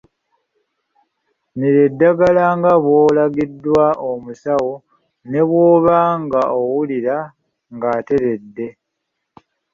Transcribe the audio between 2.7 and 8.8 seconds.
bw'olagiddwa omusawo ne bw'oba nga owulira nga ateredde.